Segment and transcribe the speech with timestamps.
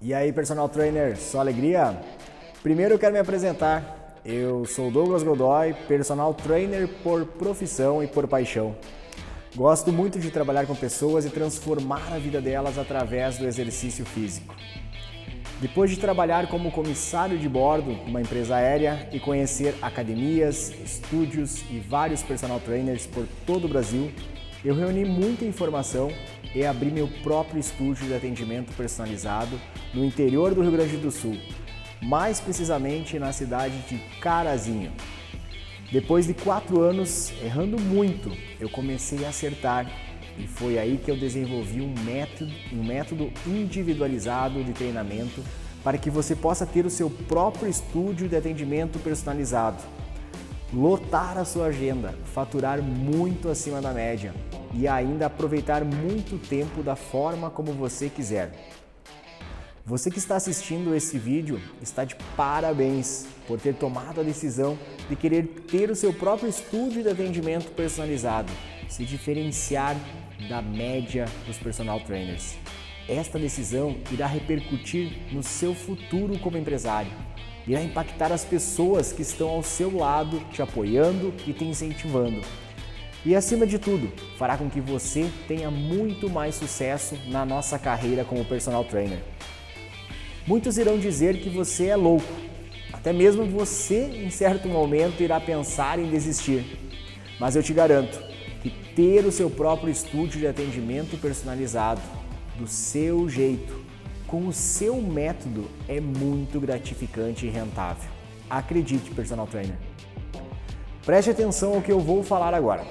[0.00, 2.00] E aí, personal trainer, só alegria?
[2.62, 4.20] Primeiro eu quero me apresentar.
[4.24, 8.76] Eu sou Douglas Godoy, personal trainer por profissão e por paixão.
[9.56, 14.54] Gosto muito de trabalhar com pessoas e transformar a vida delas através do exercício físico.
[15.60, 21.80] Depois de trabalhar como comissário de bordo numa empresa aérea e conhecer academias, estúdios e
[21.80, 24.12] vários personal trainers por todo o Brasil,
[24.64, 26.10] eu reuni muita informação
[26.54, 29.58] e abri meu próprio estúdio de atendimento personalizado
[29.94, 31.36] no interior do Rio Grande do Sul,
[32.02, 34.92] mais precisamente na cidade de Carazinho.
[35.92, 39.90] Depois de quatro anos errando muito, eu comecei a acertar
[40.36, 45.42] e foi aí que eu desenvolvi um método, um método individualizado de treinamento
[45.82, 49.82] para que você possa ter o seu próprio estúdio de atendimento personalizado,
[50.72, 54.34] lotar a sua agenda, faturar muito acima da média
[54.74, 58.52] e ainda aproveitar muito tempo da forma como você quiser.
[59.86, 65.16] Você que está assistindo esse vídeo está de parabéns por ter tomado a decisão de
[65.16, 68.52] querer ter o seu próprio estúdio de atendimento personalizado,
[68.86, 69.96] se diferenciar
[70.46, 72.58] da média dos personal trainers.
[73.08, 77.10] Esta decisão irá repercutir no seu futuro como empresário.
[77.68, 82.40] Irá impactar as pessoas que estão ao seu lado, te apoiando e te incentivando.
[83.26, 88.24] E acima de tudo, fará com que você tenha muito mais sucesso na nossa carreira
[88.24, 89.22] como personal trainer.
[90.46, 92.32] Muitos irão dizer que você é louco.
[92.90, 96.64] Até mesmo você, em certo momento, irá pensar em desistir.
[97.38, 98.18] Mas eu te garanto,
[98.62, 102.00] que ter o seu próprio estúdio de atendimento personalizado,
[102.56, 103.84] do seu jeito,
[104.28, 108.08] com o seu método, é muito gratificante e rentável.
[108.48, 109.76] Acredite, personal trainer.
[111.04, 112.86] Preste atenção ao que eu vou falar agora.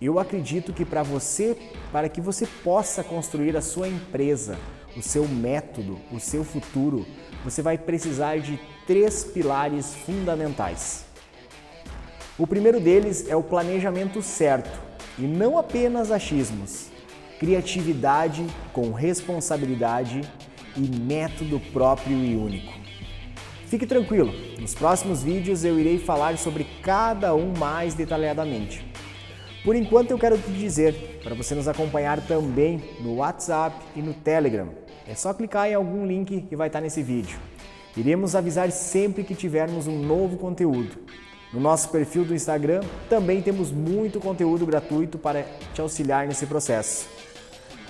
[0.00, 1.54] Eu acredito que para você,
[1.92, 4.58] para que você possa construir a sua empresa,
[4.96, 7.06] o seu método, o seu futuro,
[7.44, 11.04] você vai precisar de três pilares fundamentais.
[12.38, 14.80] O primeiro deles é o planejamento certo
[15.18, 16.86] e não apenas achismos.
[17.38, 20.22] Criatividade com responsabilidade
[20.76, 22.72] e método próprio e único.
[23.66, 28.84] Fique tranquilo, nos próximos vídeos eu irei falar sobre cada um mais detalhadamente.
[29.64, 34.14] Por enquanto eu quero te dizer para você nos acompanhar também no WhatsApp e no
[34.14, 34.70] Telegram.
[35.06, 37.38] É só clicar em algum link que vai estar nesse vídeo.
[37.96, 40.96] Iremos avisar sempre que tivermos um novo conteúdo.
[41.52, 45.44] No nosso perfil do Instagram também temos muito conteúdo gratuito para
[45.74, 47.08] te auxiliar nesse processo.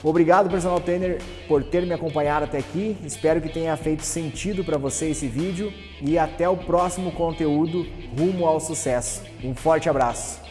[0.02, 2.96] Obrigado, personal trainer, por ter me acompanhado até aqui.
[3.04, 7.86] Espero que tenha feito sentido para você esse vídeo e até o próximo conteúdo
[8.18, 9.22] rumo ao sucesso.
[9.44, 10.49] Um forte abraço.